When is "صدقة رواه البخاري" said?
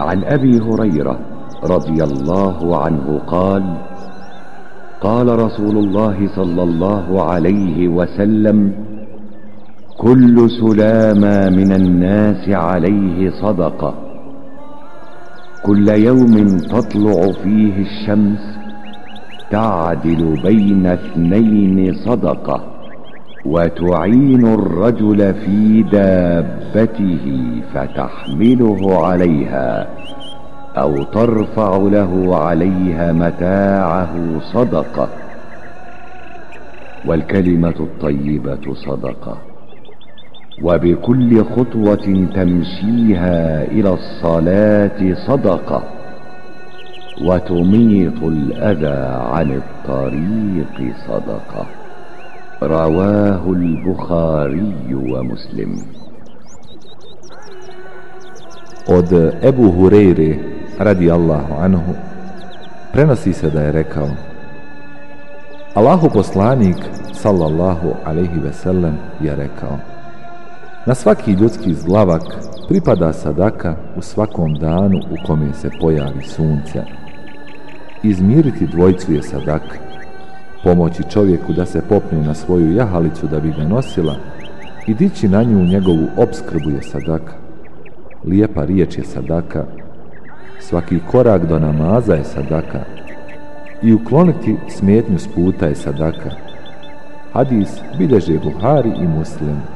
51.08-54.73